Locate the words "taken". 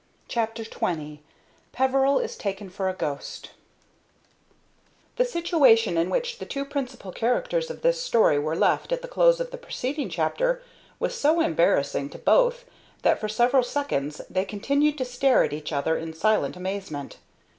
2.35-2.71